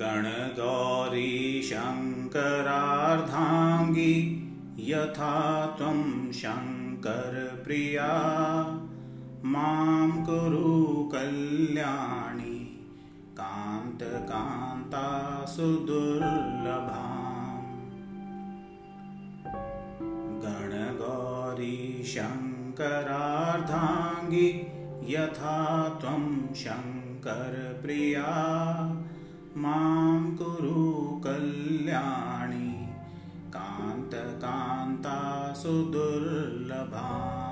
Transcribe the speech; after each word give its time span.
गणगौरी 0.00 1.62
शङ्करार्धाङ्गी 1.62 2.38
यथा 4.88 5.34
त्वं 5.78 6.00
शङ्करप्रिया। 6.32 8.10
मां 9.52 10.10
कुरु 10.26 10.72
कल्याणि 11.14 12.58
कान्तकान्ता 13.40 15.06
सुदुर्लभा 15.46 17.06
गणगौरी 20.44 21.78
शङ्करार्धाङ्गी 22.06 22.82
यथा 25.14 25.56
त्वं 26.02 26.24
शङ्करप्रिया 26.54 28.28
मां 29.56 30.36
कुरु 30.36 31.20
कल्याणि 31.24 32.86
कान्तकान्ता 33.48 35.52
सुदुर्लभाम्। 35.52 37.42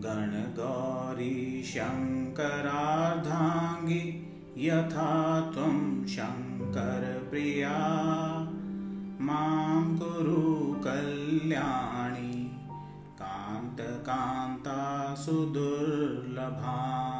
गणगौरी 0.00 1.62
शङ्करार्धाङ्गी 1.66 4.22
यथा 4.58 5.50
त्वं 5.54 6.06
शङ्करप्रिया 6.06 7.76
मां 9.20 9.98
कुरु 9.98 10.80
कल्याणि 10.84 12.54
कान्तकान्ता 13.18 15.14
सुदुर्लभाम् 15.14 17.15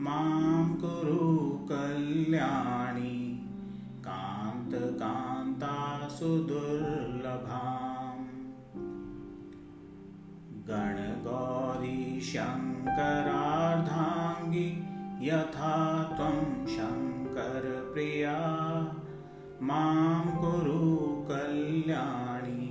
मां 0.00 0.64
कुरु 0.80 1.24
कल्याणि 1.70 3.16
कान्तकान्ता 4.06 5.74
सुदुर्लभाम् 6.18 7.82
गणगौरी 10.70 12.20
शङ्करार्धाङ्गी 12.30 12.96
यथा 15.28 15.74
त्वं 16.16 16.40
शङ्करप्रिया 16.76 18.38
मां 19.70 20.24
कुरु 20.40 20.80
कल्याणि 21.30 22.66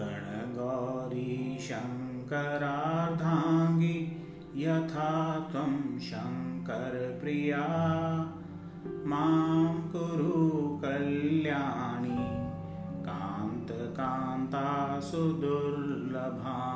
गणगौरी 0.00 1.58
शङ्करार्धाङ्गी 1.68 2.58
यथा 4.64 5.12
त्वं 5.52 5.74
शङ्करप्रिया 6.10 7.64
मां 9.06 9.74
कुरु 9.90 10.42
कल्याणि 10.82 12.16
कान्तकान्ता 13.06 14.64
सुदुर्लभा 15.00 16.67